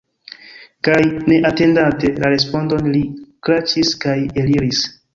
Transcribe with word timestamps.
Kaj, 0.87 1.03
ne 1.33 1.37
atendante 1.51 2.13
la 2.25 2.33
respondon, 2.37 2.91
li 2.97 3.05
kraĉis 3.49 3.97
kaj 4.07 4.21
eliris. 4.47 4.87